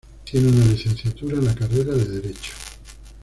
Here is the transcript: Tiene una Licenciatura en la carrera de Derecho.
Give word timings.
Tiene 0.23 0.47
una 0.47 0.65
Licenciatura 0.65 1.37
en 1.37 1.45
la 1.45 1.53
carrera 1.53 1.93
de 1.93 2.05
Derecho. 2.05 2.53